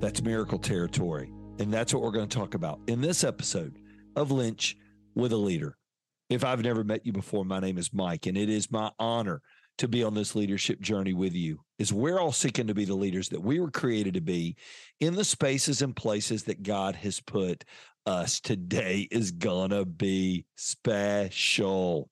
[0.00, 1.30] That's miracle territory.
[1.58, 3.78] And that's what we're going to talk about in this episode
[4.16, 4.76] of Lynch
[5.14, 5.76] with a Leader.
[6.28, 9.40] If I've never met you before, my name is Mike, and it is my honor
[9.78, 11.60] to be on this leadership journey with you.
[11.78, 14.56] Is we're all seeking to be the leaders that we were created to be
[15.00, 17.64] in the spaces and places that God has put
[18.06, 18.40] us.
[18.40, 22.10] Today is gonna be special.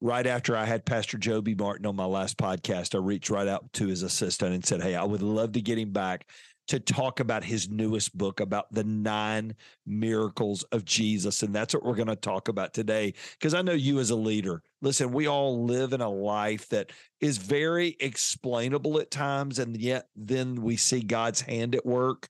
[0.00, 3.70] Right after I had Pastor Joby Martin on my last podcast, I reached right out
[3.74, 6.26] to his assistant and said, Hey, I would love to get him back
[6.70, 11.42] to talk about his newest book about the nine miracles of Jesus.
[11.42, 13.14] And that's what we're going to talk about today.
[13.32, 16.92] Because I know you as a leader, listen, we all live in a life that
[17.20, 19.58] is very explainable at times.
[19.58, 22.28] And yet then we see God's hand at work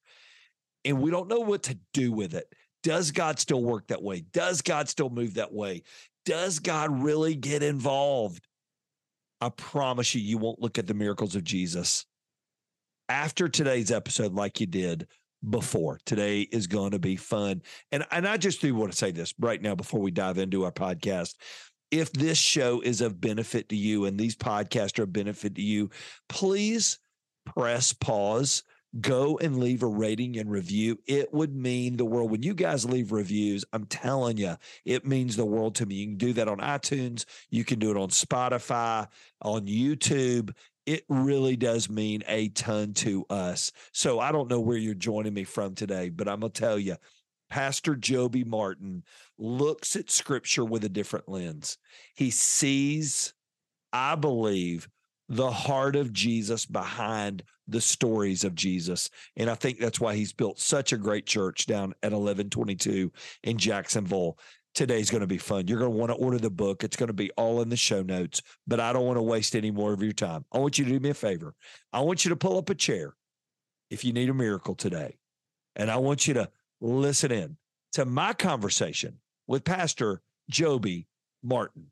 [0.86, 2.50] and we don't know what to do with it.
[2.82, 4.24] Does God still work that way?
[4.32, 5.82] Does God still move that way?
[6.24, 8.42] Does God really get involved?
[9.42, 12.06] I promise you, you won't look at the miracles of Jesus
[13.10, 15.08] after today's episode like you did
[15.50, 15.98] before.
[16.06, 17.60] Today is going to be fun.
[17.90, 20.64] And and I just do want to say this right now before we dive into
[20.64, 21.34] our podcast.
[21.90, 25.62] If this show is of benefit to you and these podcasts are of benefit to
[25.62, 25.90] you,
[26.28, 27.00] please
[27.44, 28.62] press pause,
[29.00, 30.96] go and leave a rating and review.
[31.08, 32.30] It would mean the world.
[32.30, 35.96] When you guys leave reviews, I'm telling you, it means the world to me.
[35.96, 39.08] You can do that on iTunes, you can do it on Spotify,
[39.42, 40.52] on YouTube
[40.86, 43.72] it really does mean a ton to us.
[43.92, 46.78] So I don't know where you're joining me from today, but I'm going to tell
[46.78, 46.96] you,
[47.48, 49.02] Pastor Joby Martin
[49.38, 51.78] looks at scripture with a different lens.
[52.14, 53.34] He sees,
[53.92, 54.88] I believe,
[55.28, 59.10] the heart of Jesus behind the stories of Jesus.
[59.36, 63.10] And I think that's why he's built such a great church down at Eleven22
[63.44, 64.38] in Jacksonville
[64.74, 65.66] today's going to be fun.
[65.66, 66.84] You're going to want to order the book.
[66.84, 69.56] It's going to be all in the show notes, but I don't want to waste
[69.56, 70.44] any more of your time.
[70.52, 71.54] I want you to do me a favor.
[71.92, 73.14] I want you to pull up a chair
[73.90, 75.18] if you need a miracle today.
[75.76, 76.48] And I want you to
[76.80, 77.56] listen in
[77.92, 81.06] to my conversation with Pastor Joby
[81.42, 81.86] Martin.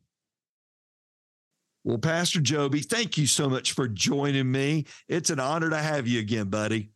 [1.84, 4.84] Well, Pastor Joby, thank you so much for joining me.
[5.08, 6.90] It's an honor to have you again, buddy.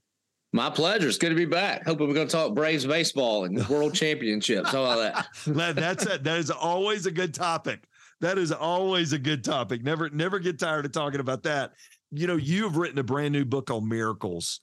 [0.52, 1.08] My pleasure.
[1.08, 1.86] It's good to be back.
[1.86, 4.70] Hoping we're going to talk Braves baseball and world championships.
[4.70, 5.26] How about that?
[5.54, 6.24] that that's it.
[6.24, 7.84] That is always a good topic.
[8.20, 9.82] That is always a good topic.
[9.82, 11.72] Never, never get tired of talking about that.
[12.10, 14.60] You know, you've written a brand new book on miracles,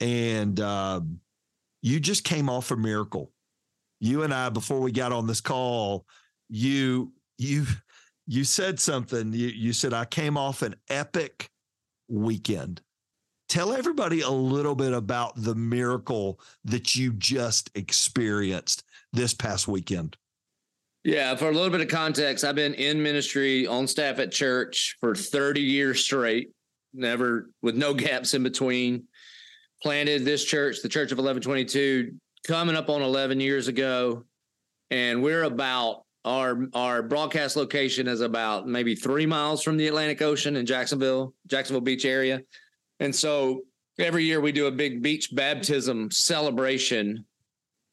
[0.00, 1.00] and uh,
[1.80, 3.30] you just came off a miracle.
[4.00, 6.04] You and I, before we got on this call,
[6.48, 7.66] you you
[8.26, 9.32] you said something.
[9.32, 11.48] You you said I came off an epic
[12.08, 12.82] weekend
[13.50, 20.16] Tell everybody a little bit about the miracle that you just experienced this past weekend.
[21.02, 24.96] Yeah, for a little bit of context, I've been in ministry on staff at church
[25.00, 26.52] for 30 years straight,
[26.94, 29.08] never with no gaps in between.
[29.82, 32.14] Planted this church, the Church of Eleven22,
[32.46, 34.26] coming up on 11 years ago.
[34.92, 40.22] And we're about our our broadcast location is about maybe three miles from the Atlantic
[40.22, 42.42] Ocean in Jacksonville, Jacksonville Beach area.
[43.00, 43.62] And so
[43.98, 47.26] every year we do a big beach baptism celebration.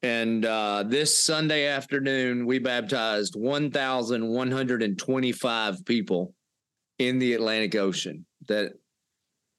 [0.04, 6.34] And uh, this Sunday afternoon, we baptized 1,125 people
[7.00, 8.26] in the Atlantic Ocean.
[8.48, 8.74] That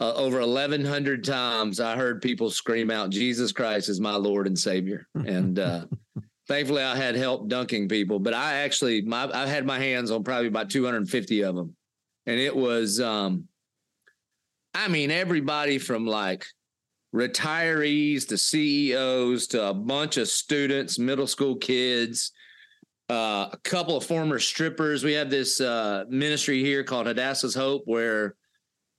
[0.00, 4.56] uh, over 1,100 times I heard people scream out, Jesus Christ is my Lord and
[4.58, 5.08] Savior.
[5.14, 5.86] And uh,
[6.46, 10.22] thankfully, I had help dunking people, but I actually, my, I had my hands on
[10.22, 11.74] probably about 250 of them.
[12.26, 13.48] And it was, um,
[14.74, 16.46] I mean, everybody from like
[17.14, 22.32] retirees to CEOs to a bunch of students, middle school kids,
[23.10, 25.04] uh, a couple of former strippers.
[25.04, 28.32] We have this uh, ministry here called Hadassah's Hope, where a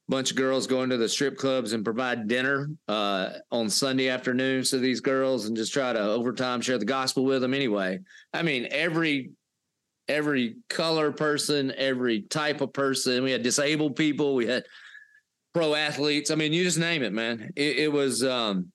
[0.09, 4.71] bunch of girls go into the strip clubs and provide dinner uh, on Sunday afternoons
[4.71, 7.53] to these girls and just try to overtime share the gospel with them.
[7.53, 7.99] Anyway,
[8.33, 9.31] I mean, every
[10.07, 13.23] every color person, every type of person.
[13.23, 14.33] We had disabled people.
[14.33, 14.63] We had
[15.53, 16.31] pro athletes.
[16.31, 17.51] I mean, you just name it, man.
[17.55, 18.71] It, it was um,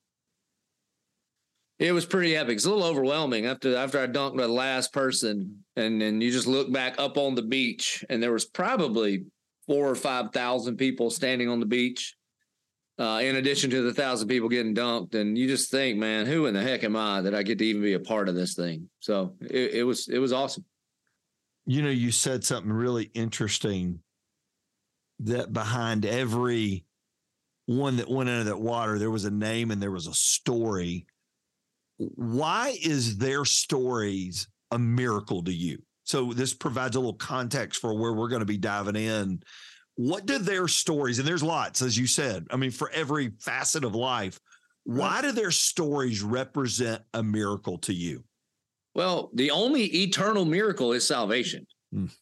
[1.78, 2.56] it was pretty epic.
[2.56, 6.46] It's a little overwhelming after after I dunked the last person, and then you just
[6.46, 9.24] look back up on the beach, and there was probably
[9.66, 12.16] four or five thousand people standing on the beach.
[12.98, 15.14] uh, in addition to the thousand people getting dunked.
[15.14, 17.64] And you just think, man, who in the heck am I that I get to
[17.66, 18.88] even be a part of this thing?
[19.00, 20.64] So it, it was it was awesome.
[21.66, 24.00] You know, you said something really interesting
[25.20, 26.84] that behind every
[27.66, 31.06] one that went into that water, there was a name and there was a story.
[31.98, 35.82] Why is their stories a miracle to you?
[36.04, 39.42] So this provides a little context for where we're going to be diving in.
[39.96, 43.84] What do their stories, and there's lots, as you said, I mean, for every facet
[43.84, 44.40] of life,
[44.82, 48.24] why do their stories represent a miracle to you?
[48.94, 51.66] Well, the only eternal miracle is salvation.
[51.94, 52.14] Mm.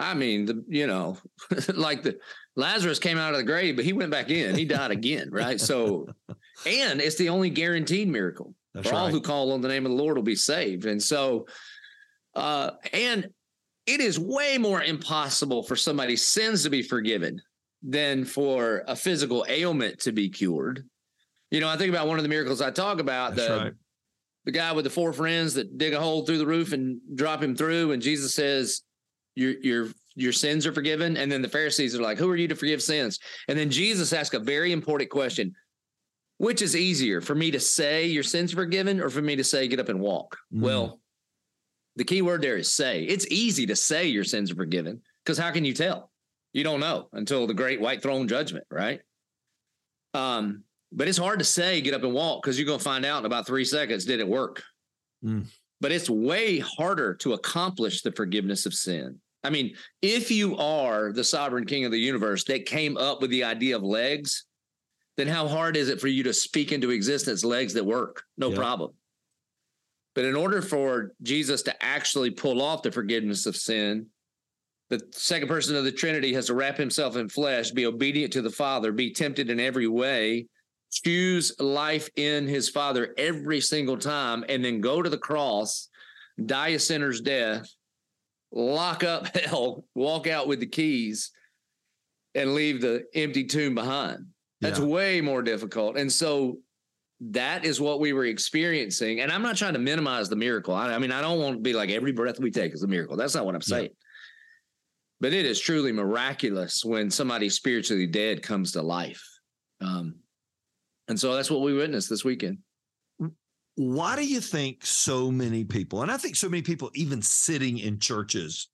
[0.00, 1.18] I mean, the you know,
[1.74, 2.18] like the
[2.56, 4.54] Lazarus came out of the grave, but he went back in.
[4.56, 5.60] He died again, right?
[5.60, 6.08] So,
[6.66, 8.54] and it's the only guaranteed miracle.
[8.72, 9.00] That's For right.
[9.02, 10.86] all who call on the name of the Lord will be saved.
[10.86, 11.46] And so,
[12.34, 13.28] uh, and
[13.86, 17.40] it is way more impossible for somebody's sins to be forgiven
[17.82, 20.84] than for a physical ailment to be cured.
[21.50, 23.72] You know, I think about one of the miracles I talk about That's the right.
[24.46, 27.42] the guy with the four friends that dig a hole through the roof and drop
[27.42, 28.82] him through, and Jesus says,
[29.40, 32.48] "Your your your sins are forgiven." And then the Pharisees are like, "Who are you
[32.48, 35.54] to forgive sins?" And then Jesus asks a very important question:
[36.36, 39.44] Which is easier for me to say your sins are forgiven, or for me to
[39.44, 40.36] say get up and walk?
[40.54, 40.60] Mm.
[40.60, 41.00] Well,
[41.96, 43.04] the key word there is say.
[43.04, 46.10] It's easy to say your sins are forgiven because how can you tell?
[46.52, 49.00] You don't know until the great white throne judgment, right?
[50.14, 53.04] Um, but it's hard to say get up and walk because you're going to find
[53.04, 54.62] out in about three seconds did it work.
[55.24, 55.46] Mm.
[55.80, 59.20] But it's way harder to accomplish the forgiveness of sin.
[59.42, 63.30] I mean, if you are the sovereign king of the universe that came up with
[63.30, 64.44] the idea of legs,
[65.16, 68.22] then how hard is it for you to speak into existence legs that work?
[68.36, 68.92] No problem.
[70.14, 74.06] But in order for Jesus to actually pull off the forgiveness of sin,
[74.88, 78.42] the second person of the Trinity has to wrap himself in flesh, be obedient to
[78.42, 80.46] the Father, be tempted in every way,
[80.90, 85.88] choose life in his Father every single time, and then go to the cross,
[86.44, 87.72] die a sinner's death,
[88.52, 91.30] lock up hell, walk out with the keys,
[92.34, 94.26] and leave the empty tomb behind.
[94.60, 94.86] That's yeah.
[94.86, 95.96] way more difficult.
[95.96, 96.58] And so
[97.20, 99.20] that is what we were experiencing.
[99.20, 100.74] And I'm not trying to minimize the miracle.
[100.74, 102.88] I, I, mean, I don't want to be like every breath we take is a
[102.88, 103.16] miracle.
[103.16, 103.84] That's not what I'm saying.
[103.84, 103.90] Yeah.
[105.20, 109.22] But it is truly miraculous when somebody spiritually dead comes to life.
[109.82, 110.16] Um,
[111.08, 112.58] and so that's what we witnessed this weekend.
[113.76, 117.78] Why do you think so many people, and I think so many people, even sitting
[117.78, 118.68] in churches,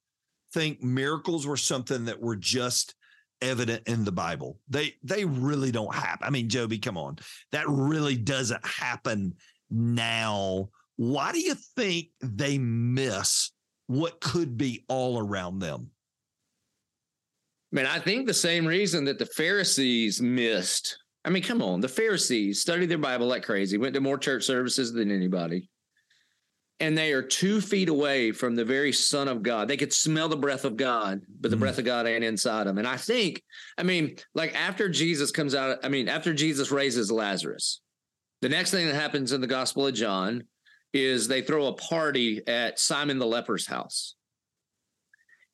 [0.53, 2.95] think miracles were something that were just
[3.41, 4.59] evident in the Bible.
[4.69, 6.27] They they really don't happen.
[6.27, 7.17] I mean, Joby, come on.
[7.51, 9.35] That really doesn't happen
[9.69, 10.69] now.
[10.95, 13.51] Why do you think they miss
[13.87, 15.91] what could be all around them?
[17.71, 20.97] Man, I think the same reason that the Pharisees missed.
[21.27, 24.45] I mean, come on, the Pharisees studied their Bible like crazy, went to more church
[24.45, 25.69] services than anybody
[26.79, 29.67] and they are two feet away from the very Son of God.
[29.67, 31.61] They could smell the breath of God, but the mm.
[31.61, 32.77] breath of God ain't inside them.
[32.77, 33.41] And I think,
[33.77, 37.81] I mean, like after Jesus comes out, I mean, after Jesus raises Lazarus,
[38.41, 40.43] the next thing that happens in the Gospel of John
[40.93, 44.15] is they throw a party at Simon the leper's house.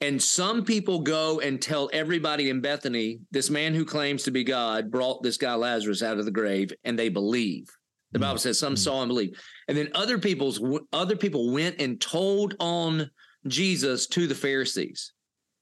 [0.04, 4.44] And some people go and tell everybody in Bethany, this man who claims to be
[4.44, 7.70] God brought this guy Lazarus out of the grave, and they believe.
[8.12, 8.82] The Bible says some mm-hmm.
[8.84, 9.42] saw and believed.
[9.70, 10.62] And then other people's
[10.92, 13.10] other people went and told on
[13.48, 15.14] Jesus to the Pharisees.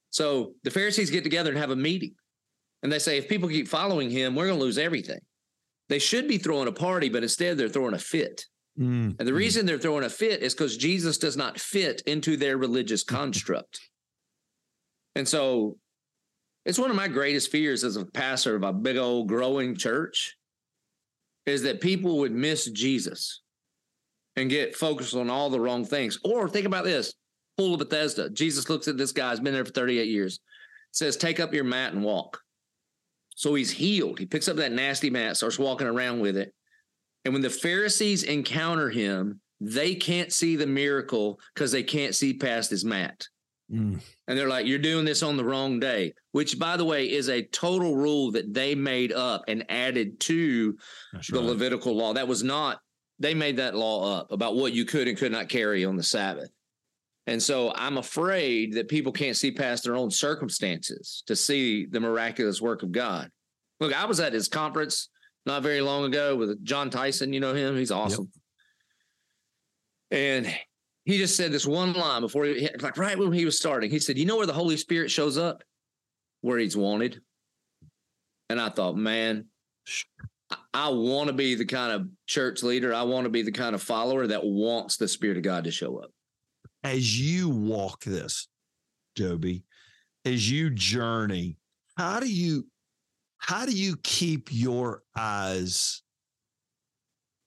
[0.09, 2.15] So the Pharisees get together and have a meeting.
[2.81, 5.19] And they say, if people keep following him, we're going to lose everything.
[5.87, 8.43] They should be throwing a party, but instead they're throwing a fit.
[8.79, 9.11] Mm-hmm.
[9.19, 12.57] And the reason they're throwing a fit is because Jesus does not fit into their
[12.57, 13.79] religious construct.
[15.15, 15.77] And so
[16.65, 20.35] it's one of my greatest fears as a pastor of a big old growing church
[21.45, 23.41] is that people would miss Jesus
[24.35, 26.19] and get focused on all the wrong things.
[26.23, 27.13] Or think about this
[27.57, 28.29] pool of Bethesda.
[28.29, 30.39] Jesus looks at this guy, has been there for 38 years,
[30.91, 32.39] says, Take up your mat and walk.
[33.35, 34.19] So he's healed.
[34.19, 36.53] He picks up that nasty mat, starts walking around with it.
[37.25, 42.33] And when the Pharisees encounter him, they can't see the miracle because they can't see
[42.33, 43.27] past his mat.
[43.71, 44.01] Mm.
[44.27, 47.29] And they're like, you're doing this on the wrong day, which, by the way, is
[47.29, 50.77] a total rule that they made up and added to
[51.13, 51.45] That's the right.
[51.45, 52.13] Levitical law.
[52.13, 52.81] That was not,
[53.19, 56.03] they made that law up about what you could and could not carry on the
[56.03, 56.49] Sabbath.
[57.27, 61.99] And so I'm afraid that people can't see past their own circumstances to see the
[61.99, 63.29] miraculous work of God.
[63.79, 65.09] Look, I was at his conference
[65.45, 67.31] not very long ago with Jon Tyson.
[67.31, 67.77] You know him?
[67.77, 68.29] He's awesome.
[70.11, 70.19] Yep.
[70.19, 70.55] And
[71.05, 73.89] he just said this one line before he like right when he was starting.
[73.89, 75.63] He said, "You know where the Holy Spirit shows up?
[76.41, 77.21] Where he's wanted."
[78.49, 79.45] And I thought, man,
[80.73, 82.93] I want to be the kind of church leader.
[82.93, 85.71] I want to be the kind of follower that wants the Spirit of God to
[85.71, 86.11] show up.
[86.83, 88.47] As you walk this,
[89.15, 89.63] Joby,
[90.25, 91.57] as you journey,
[91.97, 92.67] how do you
[93.37, 96.03] how do you keep your eyes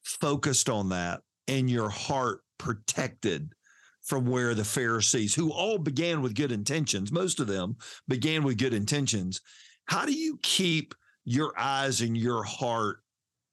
[0.02, 3.54] focused on that and your heart protected
[4.00, 7.76] from where the Pharisees, who all began with good intentions, most of them
[8.08, 9.42] began with good intentions.
[9.84, 10.94] How do you keep
[11.26, 13.02] your eyes and your heart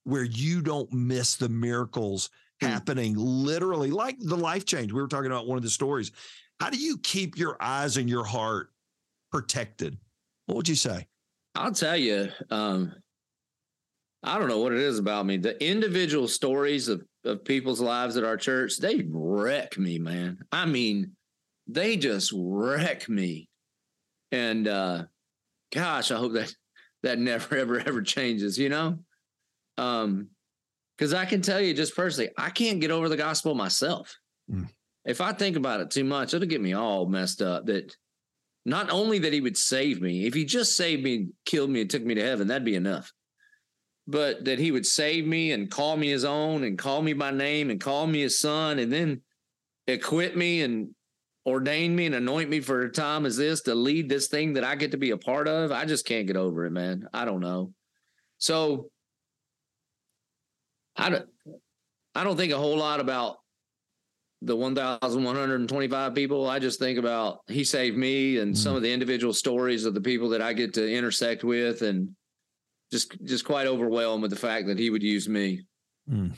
[0.05, 2.29] where you don't miss the miracles
[2.61, 2.67] hmm.
[2.67, 4.93] happening literally like the life change?
[4.93, 6.13] We were talking about one of the stories.
[6.61, 8.69] How do you keep your eyes and your heart
[9.29, 9.97] protected?
[10.45, 11.05] What would you say?
[11.53, 12.93] I'll tell you, um,
[14.23, 15.35] I don't know what it is about me.
[15.35, 20.39] The individual stories of, of people's lives at our church, they wreck me, man.
[20.51, 21.15] I mean,
[21.67, 23.49] they just wreck me.
[24.31, 25.03] And uh
[25.73, 26.53] gosh, I hope that
[27.03, 28.99] that never ever ever changes, you know?
[29.77, 30.29] Um
[30.97, 34.15] because I can tell you just personally, I can't get over the gospel myself.
[34.51, 34.69] Mm.
[35.03, 37.95] If I think about it too much, it'll get me all messed up that
[38.65, 41.89] not only that he would save me, if he just saved me, killed me, and
[41.89, 43.11] took me to heaven, that'd be enough
[44.11, 47.31] but that he would save me and call me his own and call me by
[47.31, 49.21] name and call me his son and then
[49.87, 50.93] equip me and
[51.45, 54.63] ordain me and anoint me for a time as this to lead this thing that
[54.63, 55.71] I get to be a part of.
[55.71, 57.07] I just can't get over it, man.
[57.13, 57.73] I don't know.
[58.37, 58.89] So
[60.95, 61.25] I don't
[62.13, 63.37] I don't think a whole lot about
[64.43, 66.49] the 1,125 people.
[66.49, 68.61] I just think about he saved me and mm-hmm.
[68.61, 72.09] some of the individual stories of the people that I get to intersect with and
[72.91, 75.65] just just quite overwhelmed with the fact that he would use me.
[76.09, 76.33] Mm.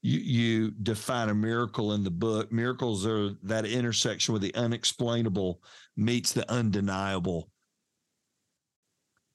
[0.00, 2.52] You you define a miracle in the book.
[2.52, 5.60] Miracles are that intersection where the unexplainable
[5.96, 7.50] meets the undeniable.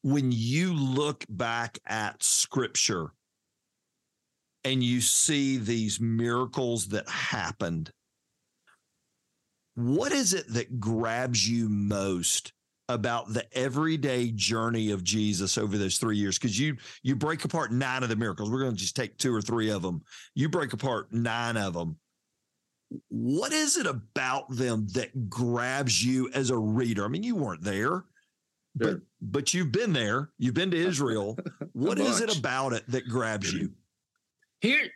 [0.01, 3.11] When you look back at scripture
[4.65, 7.91] and you see these miracles that happened,
[9.75, 12.52] what is it that grabs you most
[12.89, 17.71] about the everyday journey of Jesus over those three years because you you break apart
[17.71, 18.49] nine of the miracles.
[18.49, 20.01] We're going to just take two or three of them.
[20.35, 21.97] You break apart nine of them.
[23.09, 27.05] What is it about them that grabs you as a reader?
[27.05, 28.03] I mean, you weren't there,
[28.75, 30.29] but but you've been there.
[30.37, 31.37] You've been to Israel.
[31.73, 33.71] what is it about it that grabs you?
[34.59, 34.89] Here,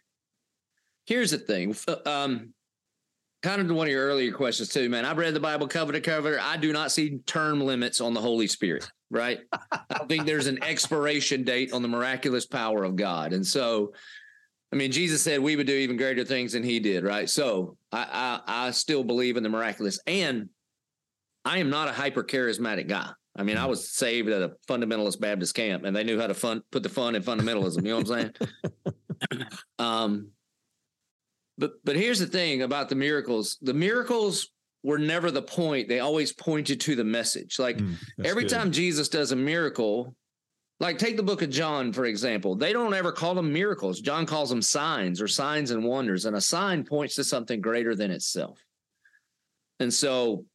[1.06, 1.76] here's the thing.
[2.06, 2.54] Um,
[3.44, 5.06] kind of to one of your earlier questions too, man.
[5.06, 6.40] I've read the Bible cover to cover.
[6.40, 9.40] I do not see term limits on the Holy Spirit, right?
[9.62, 13.34] I think there's an expiration date on the miraculous power of God.
[13.34, 13.94] And so,
[14.74, 17.30] I mean, Jesus said we would do even greater things than he did, right?
[17.30, 20.00] So I, I, I still believe in the miraculous.
[20.08, 20.50] And
[21.46, 23.10] I am not a hyper charismatic guy.
[23.38, 26.34] I mean, I was saved at a fundamentalist Baptist camp and they knew how to
[26.34, 27.84] fun, put the fun in fundamentalism.
[27.84, 28.34] You know what I'm
[29.32, 29.48] saying?
[29.80, 30.32] um,
[31.58, 33.58] but but here's the thing about the miracles.
[33.62, 34.50] The miracles
[34.84, 35.88] were never the point.
[35.88, 37.60] They always pointed to the message.
[37.60, 38.52] Like mm, every good.
[38.52, 40.16] time Jesus does a miracle,
[40.80, 44.00] like take the book of John, for example, they don't ever call them miracles.
[44.00, 46.26] John calls them signs or signs and wonders.
[46.26, 48.64] And a sign points to something greater than itself.
[49.80, 50.46] And so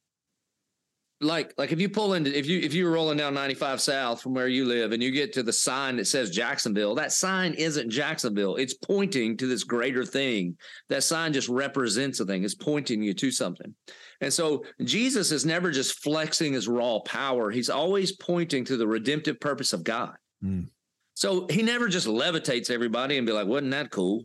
[1.22, 4.20] like like if you pull into if you if you were rolling down 95 south
[4.20, 7.54] from where you live and you get to the sign that says jacksonville that sign
[7.54, 8.56] isn't jacksonville.
[8.56, 10.56] It's pointing to this greater thing.
[10.88, 12.44] That sign just represents a thing.
[12.44, 13.74] It's pointing you to something.
[14.20, 17.50] And so jesus is never just flexing his raw power.
[17.50, 20.16] He's always pointing to the redemptive purpose of god.
[20.44, 20.70] Mm.
[21.14, 24.24] so he never just levitates everybody and be like wasn't that cool?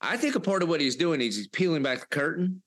[0.00, 2.62] I think a part of what he's doing is he's peeling back the curtain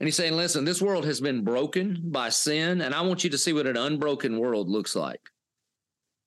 [0.00, 3.30] and he's saying, listen, this world has been broken by sin, and I want you
[3.30, 5.20] to see what an unbroken world looks like.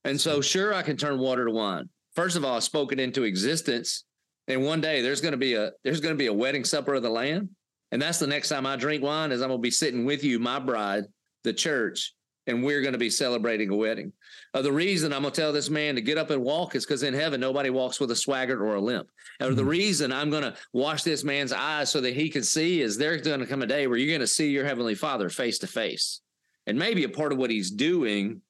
[0.03, 0.41] And so, mm-hmm.
[0.41, 1.89] sure, I can turn water to wine.
[2.15, 4.03] First of all, I spoke it into existence.
[4.47, 6.93] And one day there's going to be a there's going to be a wedding supper
[6.93, 7.49] of the Lamb.
[7.91, 10.23] And that's the next time I drink wine, is I'm going to be sitting with
[10.23, 11.05] you, my bride,
[11.43, 12.13] the church,
[12.47, 14.11] and we're going to be celebrating a wedding.
[14.53, 16.85] Uh, the reason I'm going to tell this man to get up and walk is
[16.85, 19.09] because in heaven, nobody walks with a swagger or a limp.
[19.39, 19.55] Or mm-hmm.
[19.55, 22.97] the reason I'm going to wash this man's eyes so that he can see is
[22.97, 25.59] there's going to come a day where you're going to see your heavenly father face
[25.59, 26.21] to face.
[26.67, 28.41] And maybe a part of what he's doing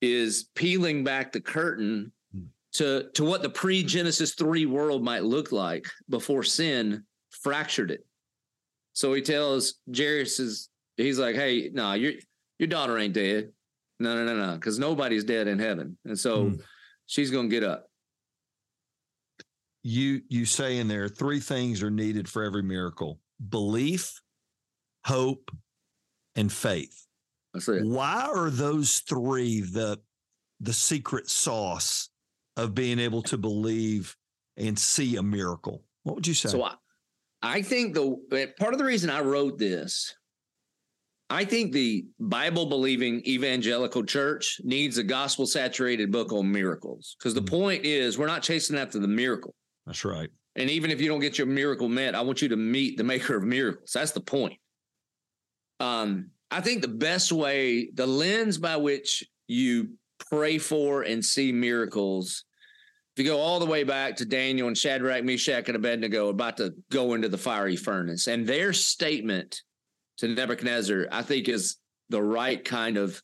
[0.00, 2.46] is peeling back the curtain mm.
[2.72, 8.06] to, to what the pre Genesis 3 world might look like before sin fractured it.
[8.92, 12.14] So he tells Jairus, he's like, hey, no, nah, you're
[12.60, 13.50] your daughter ain't dead.
[13.98, 16.62] No, no, no, no, because nobody's dead in heaven, and so mm.
[17.06, 17.86] she's gonna get up.
[19.82, 24.20] You you say in there three things are needed for every miracle: belief,
[25.04, 25.50] hope,
[26.36, 27.06] and faith.
[27.54, 27.84] That's it.
[27.84, 29.98] Why are those three the
[30.60, 32.10] the secret sauce
[32.56, 34.16] of being able to believe
[34.56, 35.82] and see a miracle?
[36.04, 36.50] What would you say?
[36.50, 36.74] So I,
[37.42, 40.14] I think the part of the reason I wrote this,
[41.30, 47.14] I think the Bible believing evangelical church needs a gospel saturated book on miracles.
[47.18, 47.54] Because the mm-hmm.
[47.54, 49.54] point is, we're not chasing after the miracle.
[49.86, 50.28] That's right.
[50.56, 53.04] And even if you don't get your miracle met, I want you to meet the
[53.04, 53.92] maker of miracles.
[53.94, 54.58] That's the point.
[55.78, 59.90] Um, I think the best way, the lens by which you
[60.28, 62.44] pray for and see miracles
[63.16, 66.56] if you go all the way back to Daniel and Shadrach, Meshach, and Abednego about
[66.58, 69.62] to go into the fiery furnace, and their statement
[70.20, 71.76] to Nebuchadnezzar, I think, is
[72.08, 73.22] the right kind of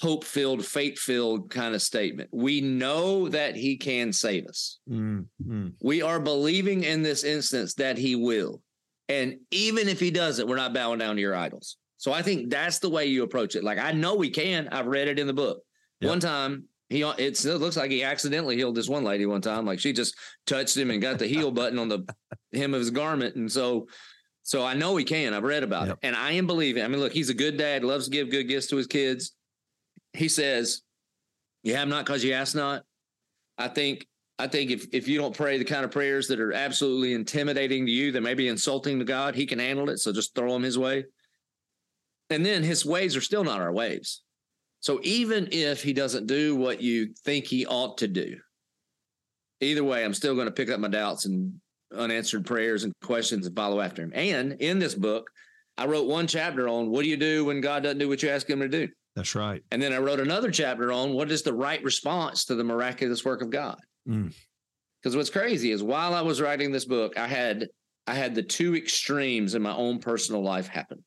[0.00, 2.28] hope filled, faith filled kind of statement.
[2.32, 4.78] We know that he can save us.
[4.90, 5.68] Mm-hmm.
[5.80, 8.60] We are believing in this instance that he will.
[9.08, 11.78] And even if he doesn't, we're not bowing down to your idols.
[11.96, 13.64] So I think that's the way you approach it.
[13.64, 14.68] Like I know we can.
[14.68, 15.62] I've read it in the book.
[16.00, 16.10] Yep.
[16.10, 19.64] One time he it looks like he accidentally healed this one lady one time.
[19.64, 20.14] Like she just
[20.46, 22.04] touched him and got the heal button on the
[22.52, 23.36] hem of his garment.
[23.36, 23.86] And so
[24.46, 25.34] so I know he can.
[25.34, 25.98] I've read about yep.
[26.00, 26.06] it.
[26.06, 26.84] And I am believing.
[26.84, 29.32] I mean, look, he's a good dad, loves to give good gifts to his kids.
[30.12, 30.82] He says,
[31.64, 32.84] You have not because you ask not.
[33.58, 34.06] I think
[34.38, 37.86] I think if if you don't pray the kind of prayers that are absolutely intimidating
[37.86, 39.98] to you, that may be insulting to God, he can handle it.
[39.98, 41.06] So just throw them his way.
[42.30, 44.22] And then his ways are still not our ways.
[44.78, 48.36] So even if he doesn't do what you think he ought to do,
[49.60, 51.60] either way, I'm still going to pick up my doubts and
[51.94, 54.12] unanswered prayers and questions and follow after him.
[54.14, 55.28] And in this book,
[55.78, 58.30] I wrote one chapter on what do you do when God doesn't do what you
[58.30, 58.88] ask him to do?
[59.14, 59.62] That's right.
[59.70, 63.24] And then I wrote another chapter on what is the right response to the miraculous
[63.24, 63.78] work of God.
[64.04, 65.16] Because mm.
[65.16, 67.68] what's crazy is while I was writing this book, I had
[68.06, 71.02] I had the two extremes in my own personal life happen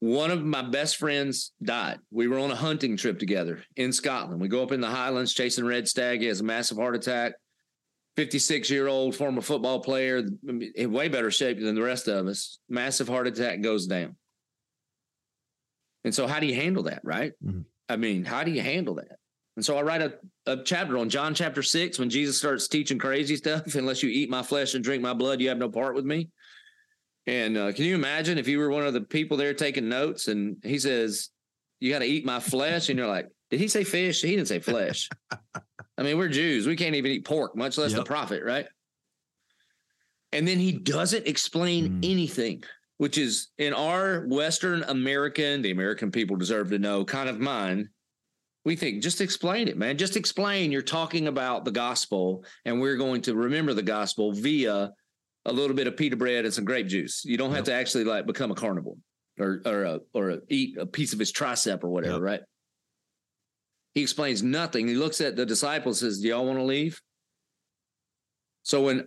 [0.00, 1.98] one of my best friends died.
[2.10, 4.40] We were on a hunting trip together in Scotland.
[4.40, 6.20] We go up in the Highlands chasing red stag.
[6.20, 7.34] He has a massive heart attack.
[8.20, 10.22] 56 year old former football player,
[10.74, 12.58] in way better shape than the rest of us.
[12.68, 14.14] Massive heart attack goes down.
[16.04, 17.32] And so, how do you handle that, right?
[17.42, 17.62] Mm-hmm.
[17.88, 19.16] I mean, how do you handle that?
[19.56, 22.98] And so, I write a, a chapter on John chapter six when Jesus starts teaching
[22.98, 23.62] crazy stuff.
[23.74, 26.28] Unless you eat my flesh and drink my blood, you have no part with me.
[27.26, 30.28] And uh, can you imagine if you were one of the people there taking notes
[30.28, 31.30] and he says,
[31.78, 32.90] You got to eat my flesh?
[32.90, 34.20] And you're like, Did he say fish?
[34.20, 35.08] He didn't say flesh.
[36.00, 36.66] I mean, we're Jews.
[36.66, 37.98] We can't even eat pork, much less yep.
[37.98, 38.66] the prophet, right?
[40.32, 42.10] And then he doesn't explain mm.
[42.10, 42.64] anything,
[42.96, 47.90] which is in our Western American, the American people deserve to know kind of mind.
[48.64, 49.98] We think, just explain it, man.
[49.98, 54.92] Just explain you're talking about the gospel, and we're going to remember the gospel via
[55.44, 57.24] a little bit of pita bread and some grape juice.
[57.26, 57.64] You don't have yep.
[57.66, 58.96] to actually like become a carnivore
[59.38, 62.22] or or a, or a, eat a piece of his tricep or whatever, yep.
[62.22, 62.40] right?
[63.94, 64.86] He explains nothing.
[64.86, 67.00] He looks at the disciples says, "Do y'all want to leave?"
[68.62, 69.06] So when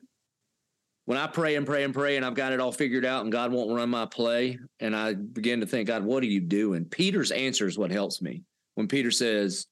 [1.05, 3.31] when I pray and pray and pray and I've got it all figured out and
[3.31, 6.85] God won't run my play and I begin to think, God, what are you doing?
[6.85, 8.43] Peter's answer is what helps me.
[8.75, 9.67] When Peter says,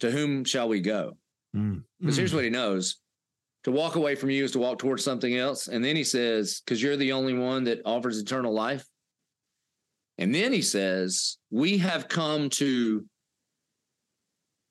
[0.00, 1.16] "To whom shall we go?"
[1.52, 2.16] Because mm.
[2.16, 2.98] here's what he knows:
[3.64, 5.68] to walk away from you is to walk towards something else.
[5.68, 8.84] And then he says, because you're the only one that offers eternal life.
[10.18, 13.04] And then he says, we have come to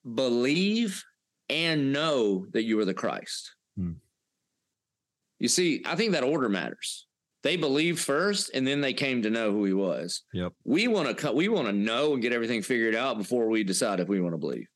[0.03, 1.03] believe
[1.49, 3.55] and know that you are the Christ.
[3.75, 3.93] Hmm.
[5.39, 7.07] You see, I think that order matters.
[7.41, 10.23] They believed first and then they came to know who he was.
[10.33, 10.53] Yep.
[10.65, 14.01] We want to we want to know and get everything figured out before we decide
[14.01, 14.67] if we want to believe.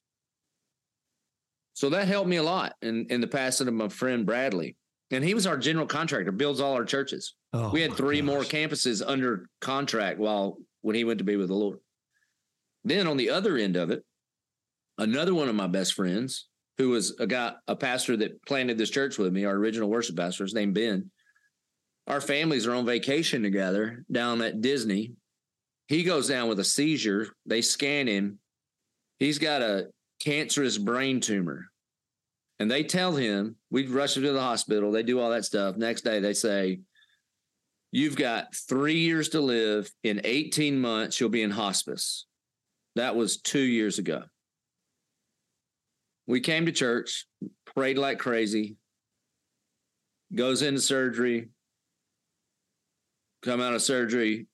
[1.73, 4.77] So that helped me a lot in, in the passing of my friend Bradley.
[5.11, 7.35] And he was our general contractor, builds all our churches.
[7.51, 11.49] Oh, we had three more campuses under contract while when he went to be with
[11.49, 11.79] the Lord.
[12.83, 14.03] Then on the other end of it,
[14.97, 18.89] another one of my best friends, who was a guy, a pastor that planted this
[18.89, 21.11] church with me, our original worship pastor, his name Ben.
[22.07, 25.13] Our families are on vacation together down at Disney.
[25.87, 27.27] He goes down with a seizure.
[27.45, 28.39] They scan him.
[29.19, 29.87] He's got a
[30.19, 31.67] cancerous brain tumor.
[32.59, 34.91] And they tell him, we rush him to the hospital.
[34.91, 35.75] They do all that stuff.
[35.77, 36.79] Next day, they say,
[37.91, 39.91] You've got three years to live.
[40.03, 42.25] In 18 months, you'll be in hospice.
[42.95, 44.23] That was two years ago.
[46.27, 47.25] We came to church,
[47.65, 48.77] prayed like crazy,
[50.33, 51.49] goes into surgery,
[53.41, 54.47] come out of surgery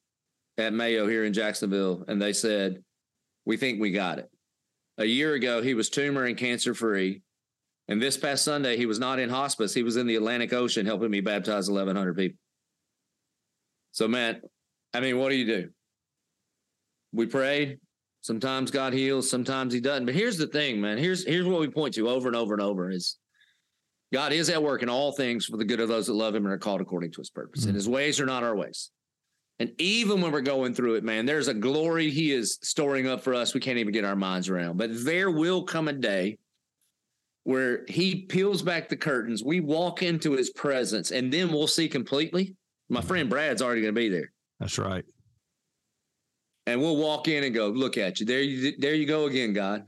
[0.57, 2.83] at Mayo here in Jacksonville, and they said,
[3.45, 4.29] We think we got it.
[4.97, 7.21] A year ago, he was tumor and cancer free.
[7.87, 9.73] And this past Sunday, he was not in hospice.
[9.73, 12.37] He was in the Atlantic Ocean helping me baptize 1,100 people.
[13.93, 14.41] So, Matt,
[14.93, 15.69] I mean, what do you do?
[17.13, 17.79] We prayed,
[18.29, 20.05] Sometimes God heals, sometimes he doesn't.
[20.05, 20.99] But here's the thing, man.
[20.99, 23.17] Here's here's what we point to over and over and over is
[24.13, 26.45] God is at work in all things for the good of those that love him
[26.45, 27.61] and are called according to his purpose.
[27.61, 27.69] Mm-hmm.
[27.69, 28.91] And his ways are not our ways.
[29.57, 33.23] And even when we're going through it, man, there's a glory he is storing up
[33.23, 34.77] for us we can't even get our minds around.
[34.77, 36.37] But there will come a day
[37.45, 41.89] where he peels back the curtains, we walk into his presence, and then we'll see
[41.89, 42.55] completely.
[42.89, 44.31] My friend Brad's already going to be there.
[44.59, 45.03] That's right.
[46.69, 48.25] And we'll walk in and go, look at you.
[48.25, 49.85] There you there you go again, God.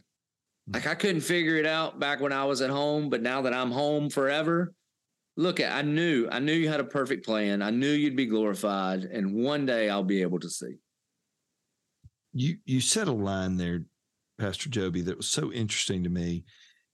[0.73, 3.53] Like I couldn't figure it out back when I was at home, but now that
[3.53, 4.73] I'm home forever,
[5.37, 7.61] look at I knew I knew you had a perfect plan.
[7.61, 10.75] I knew you'd be glorified, and one day I'll be able to see.
[12.33, 13.83] You you said a line there,
[14.39, 16.45] Pastor Joby, that was so interesting to me.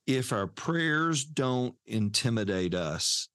[0.06, 3.30] If our prayers don't intimidate us,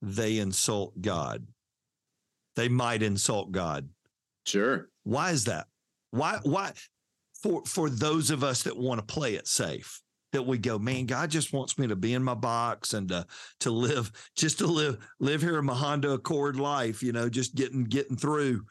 [0.00, 1.46] they insult God.
[2.56, 3.88] They might insult God.
[4.46, 4.88] Sure.
[5.04, 5.66] Why is that?
[6.10, 6.72] Why why
[7.42, 10.00] for for those of us that want to play it safe?
[10.32, 13.26] that we go, man, God just wants me to be in my box and to
[13.60, 17.54] to live, just to live live here in my Honda Accord life, you know, just
[17.54, 18.62] getting getting through.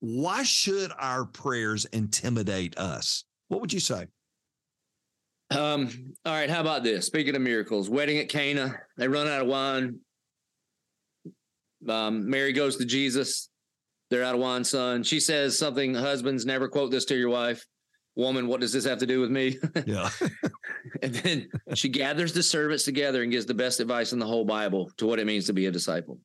[0.00, 3.24] Why should our prayers intimidate us?
[3.48, 4.06] What would you say?
[5.50, 7.06] Um, all right, how about this?
[7.06, 10.00] Speaking of miracles, wedding at Cana, they run out of wine.
[11.88, 13.48] Um, Mary goes to Jesus.
[14.10, 15.02] They're out of wine, son.
[15.02, 17.66] She says something, husbands never quote this to your wife
[18.16, 19.58] woman, what does this have to do with me?
[19.86, 20.08] Yeah.
[21.02, 24.44] and then she gathers the servants together and gives the best advice in the whole
[24.44, 26.18] Bible to what it means to be a disciple.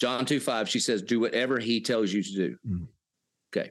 [0.00, 2.56] John 2 5, she says, Do whatever he tells you to do.
[2.68, 2.86] Mm.
[3.54, 3.70] Okay.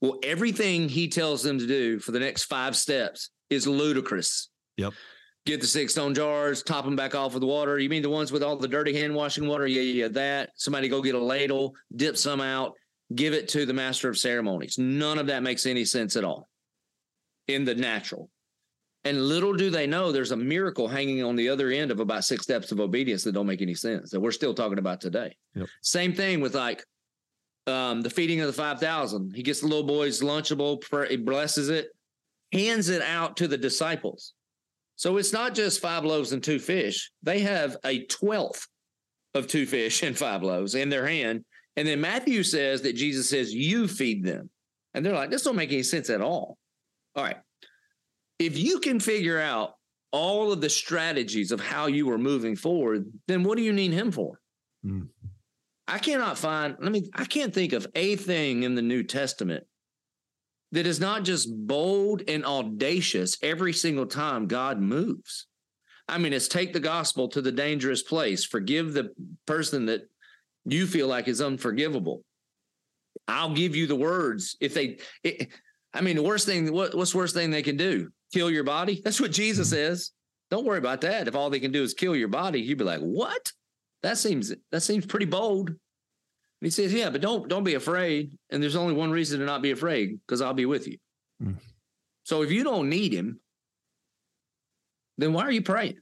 [0.00, 4.48] Well, everything he tells them to do for the next five steps is ludicrous.
[4.76, 4.94] Yep.
[5.46, 7.78] Get the six stone jars, top them back off with water.
[7.78, 9.66] You mean the ones with all the dirty hand washing water?
[9.66, 10.50] Yeah, yeah, that.
[10.54, 12.72] Somebody go get a ladle, dip some out,
[13.14, 14.78] give it to the master of ceremonies.
[14.78, 16.48] None of that makes any sense at all
[17.46, 18.30] in the natural.
[19.04, 22.24] And little do they know there's a miracle hanging on the other end of about
[22.24, 25.36] six steps of obedience that don't make any sense that we're still talking about today.
[25.54, 25.66] Yep.
[25.82, 26.82] Same thing with like
[27.66, 29.32] um, the feeding of the 5,000.
[29.34, 31.88] He gets the little boy's Lunchable, he blesses it,
[32.52, 34.32] hands it out to the disciples.
[34.96, 37.10] So it's not just five loaves and two fish.
[37.22, 38.68] They have a twelfth
[39.34, 41.44] of two fish and five loaves in their hand
[41.76, 44.50] and then Matthew says that Jesus says, You feed them.
[44.92, 46.56] And they're like, This don't make any sense at all.
[47.16, 47.38] All right.
[48.38, 49.74] If you can figure out
[50.12, 53.92] all of the strategies of how you are moving forward, then what do you need
[53.92, 54.40] him for?
[54.84, 55.08] Mm.
[55.86, 59.64] I cannot find, let me, I can't think of a thing in the New Testament
[60.74, 65.46] that is not just bold and audacious every single time God moves.
[66.08, 69.10] I mean, it's take the gospel to the dangerous place, forgive the
[69.46, 70.02] person that
[70.64, 72.24] you feel like is unforgivable.
[73.28, 74.56] I'll give you the words.
[74.60, 75.48] If they, it,
[75.94, 78.10] I mean, the worst thing, what, what's the worst thing they can do?
[78.32, 79.00] Kill your body?
[79.04, 80.10] That's what Jesus says.
[80.50, 81.28] Don't worry about that.
[81.28, 83.52] If all they can do is kill your body, you'd be like, what?
[84.02, 85.70] That seems, that seems pretty bold.
[86.64, 88.38] And he says, yeah, but don't, don't be afraid.
[88.48, 90.96] And there's only one reason to not be afraid because I'll be with you.
[91.42, 91.56] Mm.
[92.22, 93.38] So if you don't need him,
[95.18, 95.98] then why are you praying?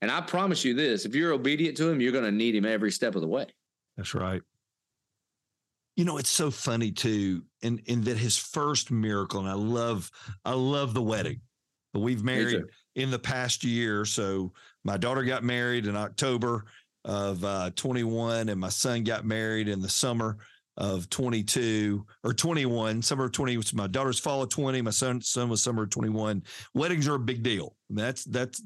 [0.00, 2.64] And I promise you this if you're obedient to him, you're going to need him
[2.64, 3.44] every step of the way.
[3.98, 4.40] That's right.
[5.96, 10.10] You know, it's so funny too, in in that his first miracle, and I love,
[10.46, 11.42] I love the wedding.
[11.92, 14.06] But we've married in the past year.
[14.06, 16.64] So my daughter got married in October
[17.04, 20.38] of uh, 21, and my son got married in the summer
[20.76, 23.58] of 22 or 21, summer of 20.
[23.74, 24.82] My daughter's fall of 20.
[24.82, 26.42] My son son was summer of 21.
[26.74, 27.76] Weddings are a big deal.
[27.90, 28.62] That's that's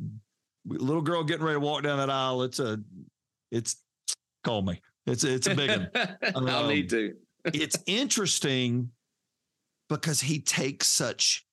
[0.67, 2.43] little girl getting ready to walk down that aisle.
[2.43, 2.79] It's a,
[3.51, 3.77] it's
[4.45, 4.81] call me.
[5.07, 5.91] It's it's a big one.
[6.35, 7.15] Um, I'll need to.
[7.47, 8.91] it's interesting
[9.89, 11.45] because he takes such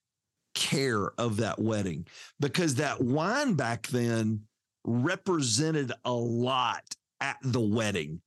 [0.53, 2.05] care of that wedding
[2.39, 4.41] because that wine back then
[4.83, 6.83] represented a lot
[7.19, 8.21] at the wedding.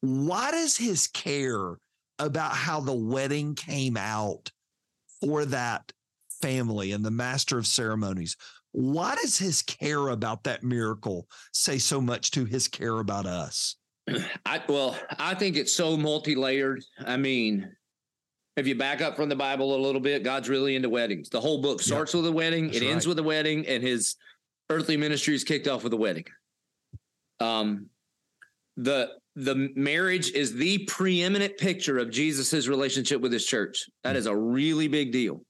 [0.00, 1.76] Why does his care
[2.18, 4.50] about how the wedding came out
[5.20, 5.92] for that
[6.40, 8.36] family and the master of ceremonies?
[8.72, 13.76] Why does his care about that miracle say so much to his care about us?
[14.46, 16.82] I well, I think it's so multi-layered.
[17.04, 17.70] I mean,
[18.56, 21.28] if you back up from the Bible a little bit, God's really into weddings.
[21.28, 22.22] The whole book starts yep.
[22.22, 22.92] with a wedding, That's it right.
[22.92, 24.16] ends with a wedding, and his
[24.72, 26.24] earthly ministry is kicked off with a wedding.
[27.40, 27.86] Um,
[28.76, 33.88] the the marriage is the preeminent picture of Jesus's relationship with his church.
[34.04, 35.42] That is a really big deal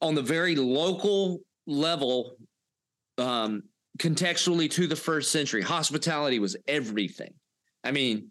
[0.00, 2.36] on the very local level,
[3.18, 3.62] um,
[3.98, 7.34] contextually to the first century, hospitality was everything.
[7.82, 8.28] I mean,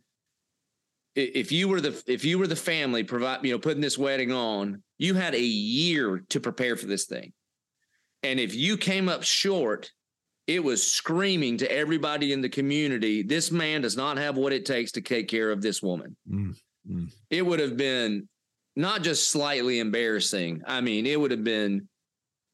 [1.16, 4.32] if you were the if you were the family provide you know putting this wedding
[4.32, 7.32] on, you had a year to prepare for this thing.
[8.26, 9.92] And if you came up short,
[10.48, 14.66] it was screaming to everybody in the community, this man does not have what it
[14.66, 16.16] takes to take care of this woman.
[16.30, 16.56] Mm,
[16.90, 17.12] mm.
[17.30, 18.28] It would have been
[18.76, 20.62] not just slightly embarrassing.
[20.68, 21.88] I mean, it would have been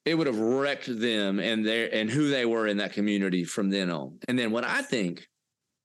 [0.03, 3.69] it would have wrecked them and their and who they were in that community from
[3.69, 4.17] then on.
[4.27, 5.27] And then what I think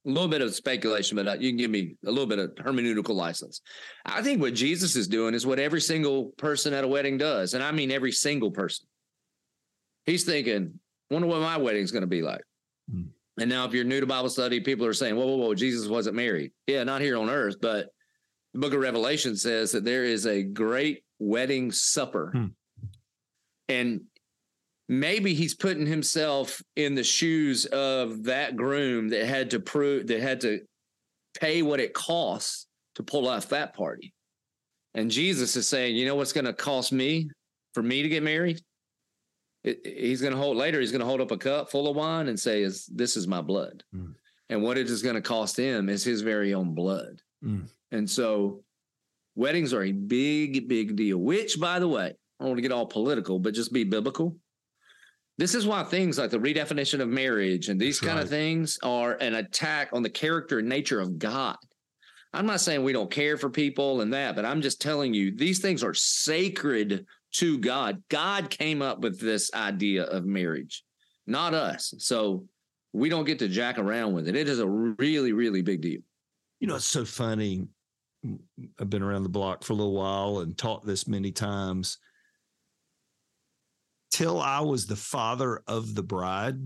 [0.06, 2.54] a little bit of speculation, but uh, you can give me a little bit of
[2.54, 3.60] hermeneutical license.
[4.04, 7.54] I think what Jesus is doing is what every single person at a wedding does.
[7.54, 8.86] And I mean every single person.
[10.06, 10.78] He's thinking,
[11.10, 12.42] wonder what my wedding's going to be like.
[12.90, 13.02] Hmm.
[13.38, 15.88] And now, if you're new to Bible study, people are saying, whoa, whoa, whoa, Jesus
[15.88, 16.52] wasn't married.
[16.66, 17.88] Yeah, not here on earth, but
[18.54, 22.30] the book of Revelation says that there is a great wedding supper.
[22.32, 22.46] Hmm.
[23.68, 24.02] And
[24.88, 30.20] maybe he's putting himself in the shoes of that groom that had to prove that
[30.20, 30.60] had to
[31.38, 34.14] pay what it costs to pull off that party.
[34.94, 37.28] And Jesus is saying, you know what's going to cost me
[37.74, 38.60] for me to get married?
[39.84, 40.80] He's going to hold later.
[40.80, 43.26] He's going to hold up a cup full of wine and say, "Is this is
[43.26, 44.14] my blood?" Mm.
[44.48, 47.20] And what it is going to cost him is his very own blood.
[47.44, 47.68] Mm.
[47.90, 48.62] And so,
[49.34, 51.18] weddings are a big, big deal.
[51.18, 54.36] Which, by the way, I don't want to get all political, but just be biblical.
[55.38, 58.24] This is why things like the redefinition of marriage and these That's kind right.
[58.24, 61.56] of things are an attack on the character and nature of God.
[62.32, 65.34] I'm not saying we don't care for people and that, but I'm just telling you
[65.34, 68.02] these things are sacred to God.
[68.08, 70.84] God came up with this idea of marriage,
[71.26, 71.94] not us.
[71.98, 72.46] So
[72.92, 74.36] we don't get to jack around with it.
[74.36, 76.00] It is a really, really big deal.
[76.60, 77.66] You know, it's so funny.
[78.80, 81.98] I've been around the block for a little while and taught this many times
[84.10, 86.58] till I was the father of the bride.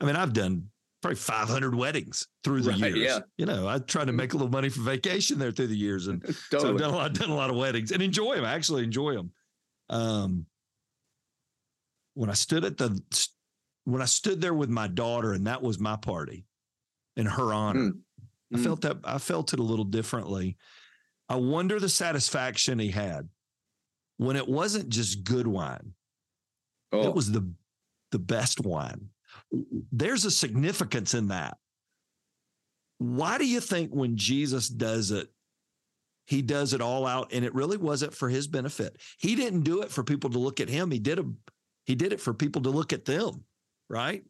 [0.00, 0.68] I mean, I've done
[1.02, 2.98] probably 500 weddings through the right, years.
[2.98, 3.18] Yeah.
[3.36, 6.06] You know, I tried to make a little money for vacation there through the years.
[6.06, 6.34] And totally.
[6.60, 8.44] so I've done a lot, done a lot of weddings and enjoy them.
[8.44, 9.30] I actually enjoy them.
[9.88, 10.46] Um,
[12.14, 13.00] when I stood at the,
[13.84, 16.46] when I stood there with my daughter and that was my party
[17.16, 17.98] in her honor, mm.
[18.52, 18.64] I mm.
[18.64, 20.56] felt that, I felt it a little differently.
[21.28, 23.28] I wonder the satisfaction he had
[24.16, 25.92] when it wasn't just good wine
[26.92, 27.08] Oh.
[27.08, 27.48] It was the
[28.12, 29.10] the best wine.
[29.92, 31.56] There's a significance in that.
[32.98, 35.28] Why do you think when Jesus does it,
[36.26, 38.96] he does it all out and it really wasn't for his benefit?
[39.18, 40.90] He didn't do it for people to look at him.
[40.90, 41.24] He did a,
[41.84, 43.44] he did it for people to look at them,
[43.88, 44.24] right?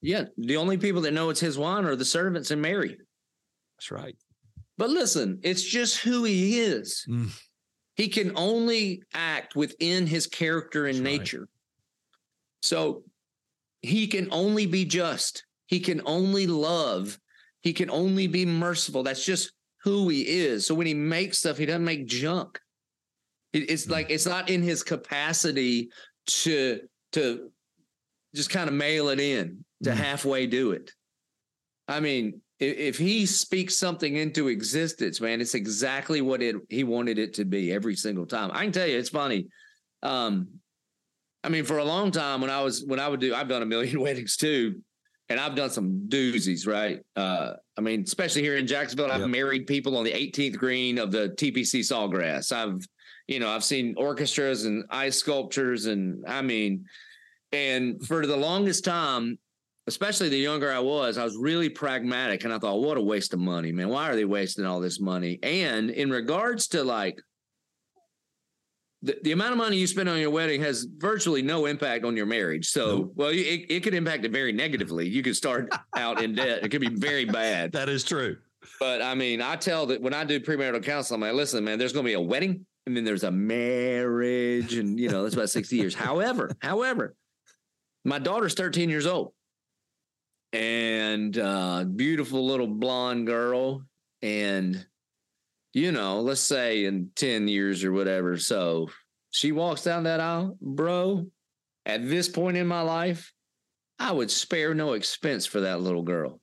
[0.00, 2.96] Yeah, the only people that know it's his wine are the servants and Mary.
[3.76, 4.16] That's right.
[4.76, 7.04] But listen, it's just who he is.
[7.08, 7.30] Mm.
[7.96, 11.40] He can only act within his character and That's nature.
[11.40, 11.48] Right.
[12.62, 13.04] So
[13.84, 15.44] he can only be just.
[15.66, 17.18] He can only love.
[17.62, 19.02] He can only be merciful.
[19.02, 20.66] That's just who he is.
[20.66, 22.58] So when he makes stuff, he doesn't make junk.
[23.52, 25.90] It's like it's not in his capacity
[26.26, 26.80] to
[27.12, 27.50] to
[28.34, 29.94] just kind of mail it in to mm.
[29.94, 30.90] halfway do it.
[31.86, 36.82] I mean, if, if he speaks something into existence, man, it's exactly what it he
[36.82, 38.50] wanted it to be every single time.
[38.52, 39.46] I can tell you, it's funny.
[40.02, 40.48] Um,
[41.44, 43.62] I mean, for a long time when I was when I would do, I've done
[43.62, 44.80] a million weddings too,
[45.28, 47.00] and I've done some doozies, right?
[47.14, 51.12] Uh, I mean, especially here in Jacksonville, I've married people on the 18th green of
[51.12, 52.50] the TPC Sawgrass.
[52.50, 52.84] I've,
[53.28, 56.86] you know, I've seen orchestras and ice sculptures, and I mean,
[57.52, 59.38] and for the longest time,
[59.86, 63.34] especially the younger I was, I was really pragmatic, and I thought, what a waste
[63.34, 63.90] of money, man!
[63.90, 65.38] Why are they wasting all this money?
[65.42, 67.20] And in regards to like
[69.04, 72.16] the, the amount of money you spend on your wedding has virtually no impact on
[72.16, 72.70] your marriage.
[72.70, 73.12] So, nope.
[73.14, 75.06] well, it, it could impact it very negatively.
[75.06, 76.64] You could start out in debt.
[76.64, 77.72] It could be very bad.
[77.84, 78.36] That is true.
[78.80, 81.78] But I mean, I tell that when I do premarital counseling, I'm like, listen, man,
[81.78, 85.34] there's going to be a wedding and then there's a marriage and, you know, that's
[85.34, 85.94] about 60 years.
[85.94, 87.14] However, however,
[88.04, 89.32] my daughter's 13 years old
[90.52, 93.82] and uh, beautiful little blonde girl.
[94.22, 94.86] And
[95.74, 98.38] you know, let's say in 10 years or whatever.
[98.38, 98.88] So
[99.30, 101.26] she walks down that aisle, bro.
[101.84, 103.32] At this point in my life,
[103.98, 106.40] I would spare no expense for that little girl.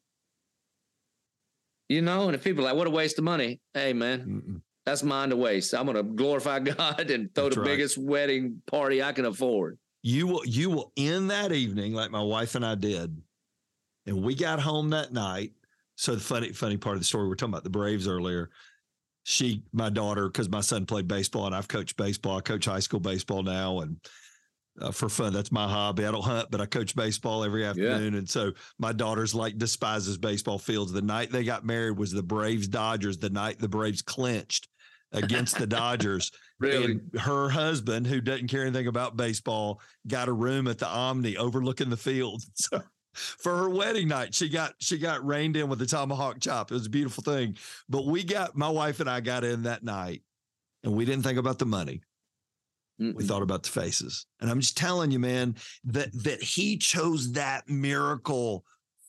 [1.89, 3.59] You know, and if people are like, what a waste of money.
[3.73, 4.61] Hey, man, Mm-mm.
[4.85, 5.73] that's mine to waste.
[5.73, 7.67] I'm going to glorify God and throw that's the right.
[7.67, 9.77] biggest wedding party I can afford.
[10.03, 13.15] You will, you will end that evening like my wife and I did.
[14.05, 15.53] And we got home that night.
[15.95, 18.49] So the funny, funny part of the story, we we're talking about the Braves earlier
[19.23, 22.37] she, my daughter, because my son played baseball and I've coached baseball.
[22.37, 23.97] I coach high school baseball now, and
[24.79, 25.33] uh, for fun.
[25.33, 26.05] That's my hobby.
[26.05, 28.13] I don't hunt, but I coach baseball every afternoon.
[28.13, 28.19] Yeah.
[28.19, 30.91] And so my daughter's like despises baseball fields.
[30.91, 34.67] The night they got married was the Braves Dodgers, the night the Braves clinched
[35.11, 36.31] against the Dodgers.
[36.59, 36.93] really?
[36.93, 41.37] And her husband, who doesn't care anything about baseball, got a room at the Omni
[41.37, 42.43] overlooking the field.
[42.55, 42.81] So
[43.13, 46.71] for her wedding night, she got she got reined in with a tomahawk chop.
[46.71, 47.57] It was a beautiful thing.
[47.89, 50.21] But we got my wife and I got in that night
[50.83, 52.01] and we didn't think about the money.
[52.99, 53.15] Mm-mm.
[53.15, 54.25] We thought about the faces.
[54.39, 58.63] And I'm just telling you, man, that that he chose that miracle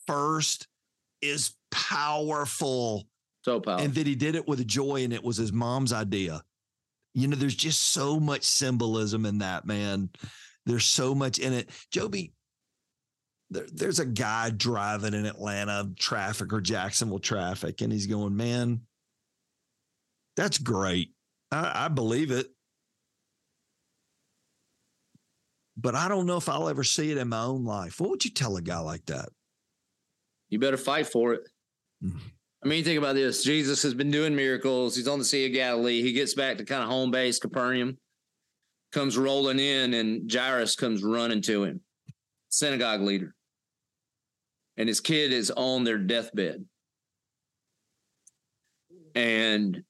[0.06, 0.66] first
[1.20, 3.06] is powerful.
[3.44, 3.84] So powerful.
[3.84, 6.42] And that he did it with joy and it was his mom's idea.
[7.14, 10.08] You know, there's just so much symbolism in that, man.
[10.64, 11.68] There's so much in it.
[11.90, 12.32] Joby,
[13.52, 18.82] there, there's a guy driving in Atlanta traffic or Jacksonville traffic, and he's going, Man,
[20.36, 21.10] that's great.
[21.50, 22.48] I, I believe it.
[25.76, 28.00] But I don't know if I'll ever see it in my own life.
[28.00, 29.28] What would you tell a guy like that?
[30.48, 31.48] You better fight for it.
[32.04, 32.18] Mm-hmm.
[32.64, 33.42] I mean, think about this.
[33.42, 34.94] Jesus has been doing miracles.
[34.94, 36.02] He's on the Sea of Galilee.
[36.02, 37.98] He gets back to kind of home base, Capernaum,
[38.92, 41.80] comes rolling in, and Jairus comes running to him,
[42.50, 43.34] synagogue leader.
[44.76, 46.64] And his kid is on their deathbed.
[49.14, 49.82] And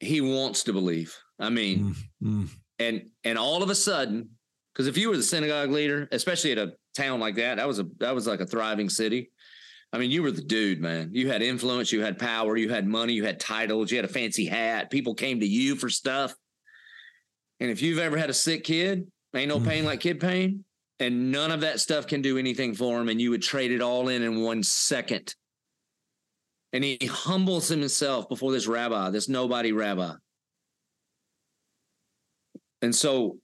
[0.00, 1.16] he wants to believe.
[1.38, 2.44] I mean, mm-hmm.
[2.78, 4.30] and and all of a sudden,
[4.72, 7.78] because if you were the synagogue leader, especially at a town like that, that was
[7.78, 9.30] a that was like a thriving city.
[9.92, 11.10] I mean, you were the dude, man.
[11.12, 14.12] You had influence, you had power, you had money, you had titles, you had a
[14.12, 14.90] fancy hat.
[14.90, 16.34] People came to you for stuff.
[17.60, 19.86] And if you've ever had a sick kid, ain't no pain mm-hmm.
[19.86, 20.64] like kid pain,
[21.00, 23.80] and none of that stuff can do anything for him, and you would trade it
[23.80, 25.34] all in in one second
[26.72, 30.12] and he humbles himself before this rabbi, this nobody rabbi.
[32.82, 33.38] And so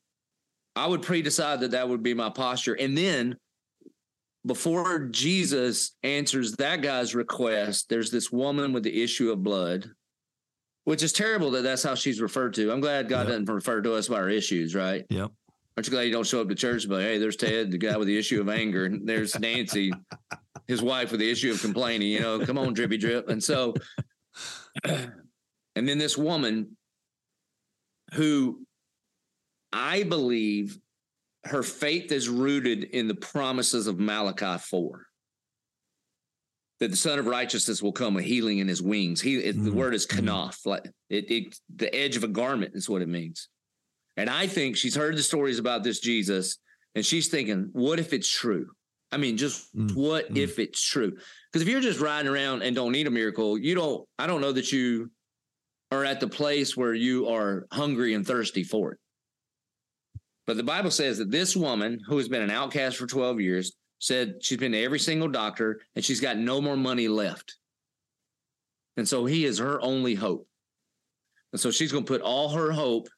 [0.77, 2.75] I would pre decide that that would be my posture.
[2.75, 3.37] And then
[4.47, 9.91] before Jesus answers that guy's request, there's this woman with the issue of blood,
[10.85, 12.71] which is terrible that that's how she's referred to.
[12.71, 13.29] I'm glad God yep.
[13.29, 15.05] doesn't refer to us by our issues, right?
[15.09, 15.33] Yep.
[15.77, 16.89] Aren't you glad you don't show up to church?
[16.89, 19.93] But hey, there's Ted, the guy with the issue of anger, and there's Nancy,
[20.69, 22.09] his wife with the issue of complaining.
[22.09, 23.29] You know, come on, drippy drip.
[23.29, 23.75] And so,
[24.85, 25.09] and
[25.75, 26.77] then this woman
[28.13, 28.65] who
[29.73, 30.79] I believe
[31.45, 35.07] her faith is rooted in the promises of Malachi 4
[36.81, 39.21] that the Sun of Righteousness will come with healing in his wings.
[39.21, 39.65] He mm-hmm.
[39.65, 40.29] the word is mm-hmm.
[40.29, 43.49] kanaf, like it, it, the edge of a garment is what it means.
[44.17, 46.59] And I think she's heard the stories about this Jesus
[46.95, 48.71] and she's thinking, what if it's true?
[49.11, 50.37] I mean, just mm, what mm.
[50.37, 51.11] if it's true?
[51.11, 54.41] Because if you're just riding around and don't need a miracle, you don't, I don't
[54.41, 55.11] know that you
[55.91, 58.99] are at the place where you are hungry and thirsty for it.
[60.47, 63.73] But the Bible says that this woman, who has been an outcast for 12 years,
[63.99, 67.57] said she's been to every single doctor and she's got no more money left.
[68.97, 70.47] And so he is her only hope.
[71.53, 73.09] And so she's going to put all her hope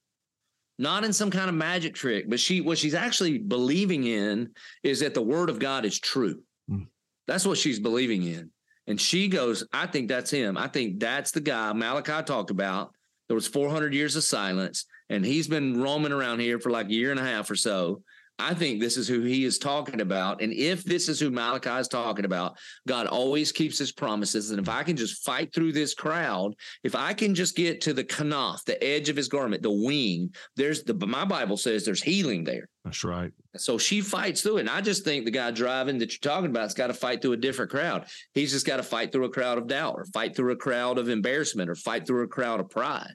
[0.78, 4.50] not in some kind of magic trick, but she what she's actually believing in
[4.82, 6.42] is that the word of God is true.
[6.70, 6.86] Mm.
[7.26, 8.50] That's what she's believing in.
[8.86, 10.56] And she goes, I think that's him.
[10.56, 12.92] I think that's the guy Malachi talked about.
[13.28, 16.92] There was 400 years of silence, and he's been roaming around here for like a
[16.92, 18.02] year and a half or so.
[18.38, 20.42] I think this is who he is talking about.
[20.42, 24.50] And if this is who Malachi is talking about, God always keeps his promises.
[24.50, 27.94] And if I can just fight through this crowd, if I can just get to
[27.94, 32.02] the kanaf, the edge of his garment, the wing, there's the my Bible says there's
[32.02, 32.68] healing there.
[32.84, 33.32] That's right.
[33.56, 34.60] So she fights through it.
[34.60, 37.22] And I just think the guy driving that you're talking about has got to fight
[37.22, 38.06] through a different crowd.
[38.34, 40.98] He's just got to fight through a crowd of doubt or fight through a crowd
[40.98, 43.14] of embarrassment or fight through a crowd of pride.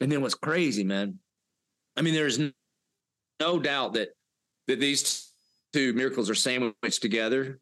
[0.00, 1.18] And then what's crazy, man?
[1.96, 2.40] I mean, there's
[3.40, 4.10] no doubt that
[4.66, 5.32] that these
[5.72, 7.60] two miracles are sandwiched together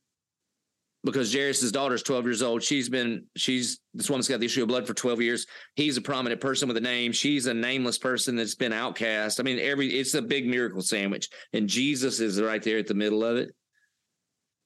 [1.04, 2.62] because Jairus's daughter is 12 years old.
[2.62, 5.46] She's been, she's this woman's got the issue of blood for 12 years.
[5.74, 7.12] He's a prominent person with a name.
[7.12, 9.40] She's a nameless person that's been outcast.
[9.40, 11.28] I mean, every it's a big miracle sandwich.
[11.52, 13.54] And Jesus is right there at the middle of it.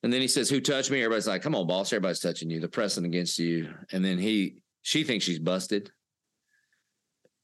[0.03, 1.01] And then he says, Who touched me?
[1.01, 1.93] Everybody's like, Come on, boss.
[1.93, 2.61] Everybody's touching you.
[2.61, 3.73] They're pressing against you.
[3.93, 5.91] And then he she thinks she's busted.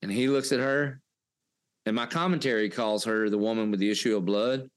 [0.02, 1.01] And he looks at her
[1.86, 4.68] and my commentary calls her the woman with the issue of blood.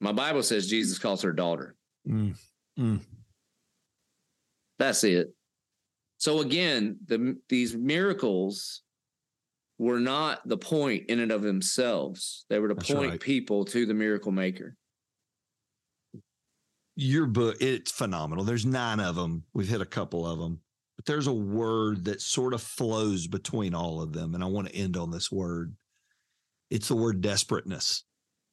[0.00, 1.74] My Bible says Jesus calls her daughter.
[2.06, 2.36] Mm,
[2.78, 3.00] mm.
[4.78, 5.32] That's it.
[6.18, 8.82] So again, the, these miracles
[9.78, 12.44] were not the point in and of themselves.
[12.48, 13.20] They were to That's point right.
[13.20, 14.76] people to the miracle maker.
[16.94, 18.44] Your book, it's phenomenal.
[18.44, 19.44] There's nine of them.
[19.52, 20.60] We've hit a couple of them,
[20.96, 24.34] but there's a word that sort of flows between all of them.
[24.34, 25.74] And I want to end on this word
[26.70, 28.04] it's the word desperateness.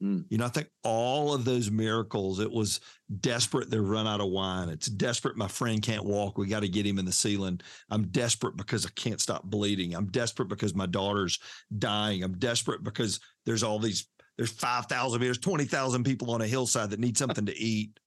[0.02, 0.24] Mm.
[0.28, 2.80] You know, I think all of those miracles, it was
[3.20, 3.70] desperate.
[3.70, 4.68] They've run out of wine.
[4.68, 5.36] It's desperate.
[5.36, 6.36] My friend can't walk.
[6.36, 7.60] We got to get him in the ceiling.
[7.90, 9.94] I'm desperate because I can't stop bleeding.
[9.94, 11.38] I'm desperate because my daughter's
[11.78, 12.22] dying.
[12.22, 17.00] I'm desperate because there's all these, there's 5,000, there's 20,000 people on a hillside that
[17.00, 17.98] need something to eat.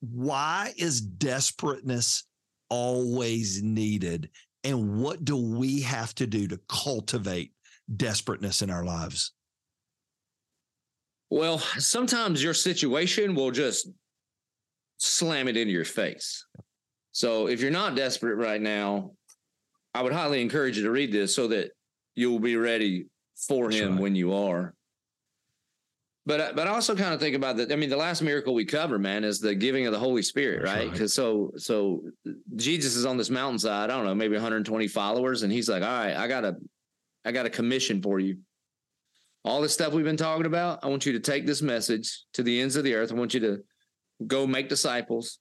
[0.00, 2.24] Why is desperateness
[2.68, 4.30] always needed?
[4.62, 7.52] And what do we have to do to cultivate
[7.94, 9.32] desperateness in our lives?
[11.30, 13.88] Well, sometimes your situation will just
[14.98, 16.44] slam it into your face.
[17.12, 19.12] So if you're not desperate right now,
[19.94, 21.70] I would highly encourage you to read this so that
[22.14, 23.06] you'll be ready
[23.48, 24.00] for That's him right.
[24.00, 24.74] when you are.
[26.26, 27.72] But uh, but I also kind of think about that.
[27.72, 30.62] I mean, the last miracle we cover, man, is the giving of the Holy Spirit,
[30.64, 30.84] That's right?
[30.84, 31.10] Because right.
[31.10, 32.02] so so
[32.56, 33.90] Jesus is on this mountainside.
[33.90, 36.56] I don't know, maybe 120 followers, and he's like, "All right, I got a
[37.24, 38.38] I got a commission for you
[39.44, 42.42] all this stuff we've been talking about, I want you to take this message to
[42.42, 43.10] the ends of the earth.
[43.10, 43.58] I want you to
[44.26, 45.38] go make disciples,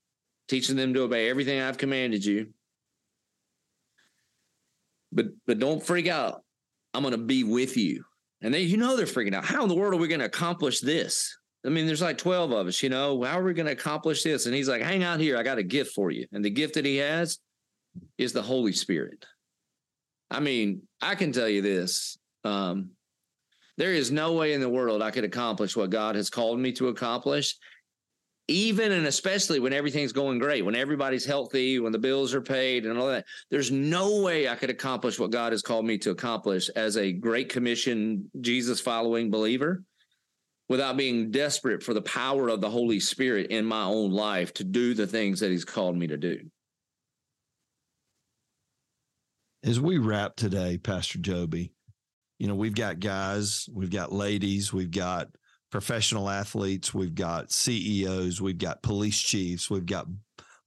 [0.47, 2.47] teaching them to obey everything I've commanded you.
[5.11, 6.43] But but don't freak out.
[6.93, 8.03] I'm going to be with you.
[8.41, 9.43] And they, you know, they're freaking out.
[9.43, 11.35] How in the world are we going to accomplish this?
[11.65, 14.23] I mean, there's like 12 of us, you know, how are we going to accomplish
[14.23, 14.45] this?
[14.45, 15.35] And he's like, hang out here.
[15.35, 16.25] I got a gift for you.
[16.31, 17.37] And the gift that he has
[18.17, 19.25] is the Holy Spirit.
[20.31, 22.17] I mean, I can tell you this.
[22.43, 22.91] Um,
[23.77, 26.71] there is no way in the world I could accomplish what God has called me
[26.73, 27.55] to accomplish,
[28.47, 32.85] even and especially when everything's going great, when everybody's healthy, when the bills are paid
[32.85, 33.25] and all that.
[33.49, 37.13] There's no way I could accomplish what God has called me to accomplish as a
[37.13, 39.83] Great Commission, Jesus following believer
[40.67, 44.63] without being desperate for the power of the Holy Spirit in my own life to
[44.63, 46.39] do the things that He's called me to do.
[49.63, 51.73] As we wrap today, Pastor Joby,
[52.37, 55.27] you know, we've got guys, we've got ladies, we've got
[55.69, 60.07] professional athletes, we've got CEOs, we've got police chiefs, we've got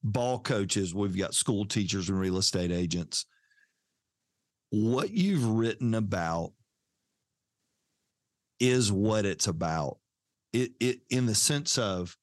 [0.02, 3.24] ball coaches, we've got school teachers and real estate agents.
[4.70, 6.52] What you've written about
[8.60, 9.98] is what it's about.
[10.52, 12.16] It it in the sense of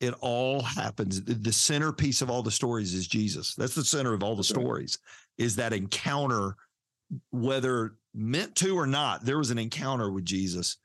[0.00, 1.22] it all happens.
[1.22, 3.54] The centerpiece of all the stories is Jesus.
[3.54, 4.98] That's the center of all the stories.
[5.38, 6.56] Is that encounter,
[7.30, 10.76] whether meant to or not, there was an encounter with Jesus.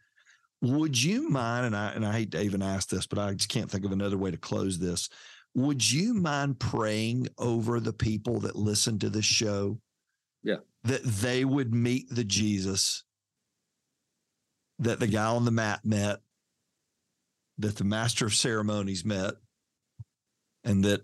[0.61, 3.49] Would you mind, and I and I hate to even ask this, but I just
[3.49, 5.09] can't think of another way to close this.
[5.55, 9.79] Would you mind praying over the people that listen to the show?
[10.41, 10.57] Yeah.
[10.83, 13.03] That they would meet the Jesus
[14.79, 16.19] that the guy on the mat met,
[17.57, 19.35] that the master of ceremonies met,
[20.63, 21.01] and that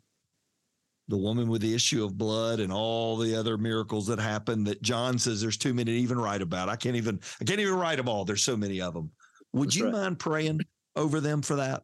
[1.09, 4.81] the woman with the issue of blood and all the other miracles that happened that
[4.83, 6.69] John says there's too many to even write about.
[6.69, 8.25] I can't even I can't even write them all.
[8.25, 9.11] There's so many of them.
[9.53, 9.93] Would That's you right.
[9.93, 10.61] mind praying
[10.95, 11.83] over them for that?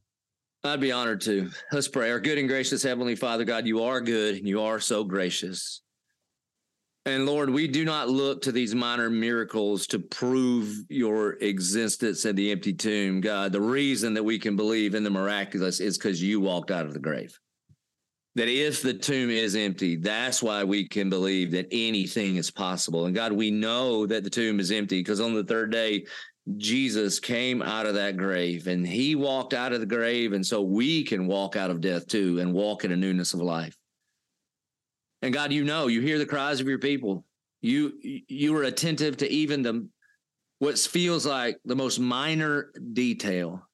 [0.63, 1.49] I'd be honored to.
[1.71, 2.11] Let's pray.
[2.11, 5.81] Our good and gracious Heavenly Father, God, you are good and you are so gracious.
[7.07, 12.35] And Lord, we do not look to these minor miracles to prove your existence in
[12.35, 13.21] the empty tomb.
[13.21, 16.85] God, the reason that we can believe in the miraculous is because you walked out
[16.85, 17.39] of the grave
[18.35, 23.05] that if the tomb is empty, that's why we can believe that anything is possible.
[23.05, 26.05] And God, we know that the tomb is empty because on the third day,
[26.57, 30.33] Jesus came out of that grave and he walked out of the grave.
[30.33, 33.39] And so we can walk out of death too and walk in a newness of
[33.39, 33.75] life.
[35.21, 37.25] And God, you know, you hear the cries of your people.
[37.61, 39.87] You you are attentive to even the
[40.59, 43.67] what feels like the most minor detail.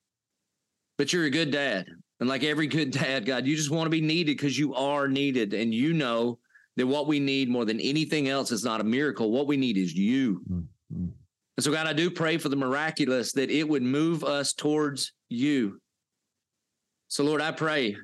[0.98, 1.88] But you're a good dad.
[2.22, 5.08] And like every good dad, God, you just want to be needed because you are
[5.08, 5.56] needed.
[5.56, 6.38] And you know
[6.78, 9.32] that what we need more than anything else is not a miracle.
[9.32, 10.42] What we need is you.
[10.50, 11.08] Mm-hmm.
[11.58, 15.14] And so, God, I do pray for the miraculous that it would move us towards
[15.30, 15.82] you.
[17.08, 17.98] So, Lord, I pray.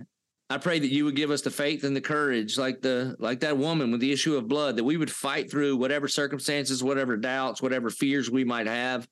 [0.50, 3.42] I pray that you would give us the faith and the courage, like the like
[3.42, 7.18] that woman with the issue of blood, that we would fight through whatever circumstances, whatever
[7.18, 9.08] doubts, whatever fears we might have,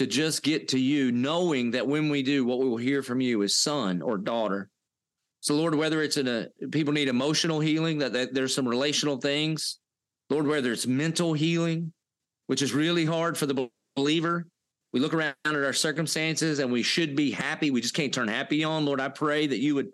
[0.00, 3.20] to just get to you, knowing that when we do, what we will hear from
[3.20, 4.70] you is son or daughter.
[5.40, 9.18] So, Lord, whether it's in a people need emotional healing, that, that there's some relational
[9.18, 9.78] things,
[10.30, 11.92] Lord, whether it's mental healing,
[12.46, 14.46] which is really hard for the believer.
[14.94, 17.70] We look around at our circumstances and we should be happy.
[17.70, 18.86] We just can't turn happy on.
[18.86, 19.92] Lord, I pray that you would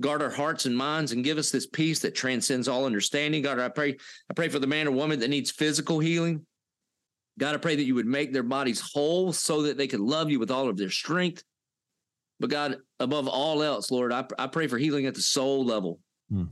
[0.00, 3.42] guard our hearts and minds and give us this peace that transcends all understanding.
[3.42, 3.96] God, I pray,
[4.28, 6.44] I pray for the man or woman that needs physical healing.
[7.38, 10.30] God, I pray that you would make their bodies whole so that they could love
[10.30, 11.42] you with all of their strength.
[12.40, 16.00] But God, above all else, Lord, I, I pray for healing at the soul level.
[16.32, 16.48] Mm.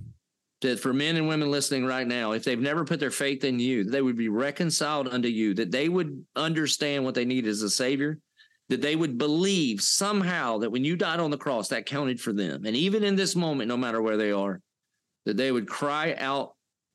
[0.60, 3.58] That for men and women listening right now, if they've never put their faith in
[3.58, 7.60] you, they would be reconciled unto you, that they would understand what they need as
[7.60, 8.18] a savior,
[8.70, 12.32] that they would believe somehow that when you died on the cross, that counted for
[12.32, 12.64] them.
[12.64, 14.60] And even in this moment, no matter where they are,
[15.26, 16.54] that they would cry out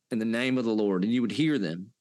[0.09, 1.91] in the name of the Lord and you would hear them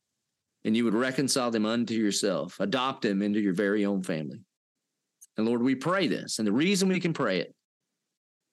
[0.68, 4.38] and you would reconcile them unto yourself, adopt them into your very own family.
[5.38, 6.38] And Lord, we pray this.
[6.38, 7.54] And the reason we can pray it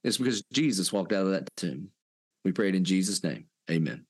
[0.06, 1.90] is because Jesus walked out of that tomb.
[2.46, 3.48] We pray it in Jesus' name.
[3.70, 4.06] Amen.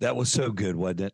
[0.00, 1.12] That was so good, wasn't it?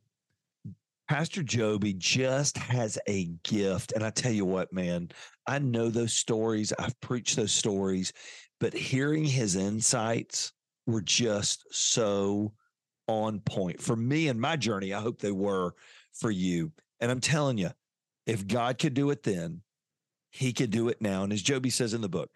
[1.08, 3.90] Pastor Joby just has a gift.
[3.90, 5.08] And I tell you what, man,
[5.48, 6.72] I know those stories.
[6.78, 8.12] I've preached those stories,
[8.60, 10.52] but hearing his insights
[10.86, 12.52] were just so
[13.08, 14.92] on point for me and my journey.
[14.92, 15.74] I hope they were
[16.12, 16.72] for you.
[17.00, 17.70] And I'm telling you,
[18.26, 19.62] if God could do it then,
[20.30, 21.22] he could do it now.
[21.22, 22.30] And as Joby says in the book,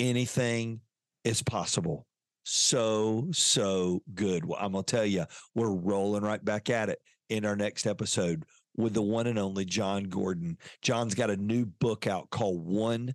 [0.00, 0.80] anything
[1.24, 2.06] is possible.
[2.44, 4.44] So, so good.
[4.44, 5.24] Well, I'm going to tell you,
[5.54, 8.44] we're rolling right back at it in our next episode
[8.76, 10.58] with the one and only Jon Gordon.
[10.82, 13.14] Jon's got a new book out called One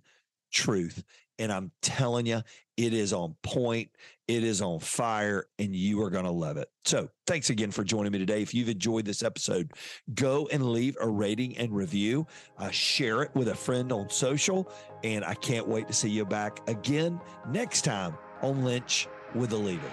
[0.52, 1.02] Truth.
[1.38, 2.42] And I'm telling you,
[2.76, 3.90] it is on point.
[4.28, 6.68] It is on fire, and you are going to love it.
[6.84, 8.40] So, thanks again for joining me today.
[8.40, 9.72] If you've enjoyed this episode,
[10.14, 12.26] go and leave a rating and review.
[12.56, 14.70] Uh, share it with a friend on social.
[15.04, 19.56] And I can't wait to see you back again next time on Linch with a
[19.56, 19.92] Leader.